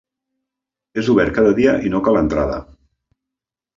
És 1.01 1.11
obert 1.15 1.35
cada 1.37 1.51
dia 1.61 1.75
i 1.89 1.93
no 1.97 2.03
cal 2.09 2.21
entrada. 2.23 2.59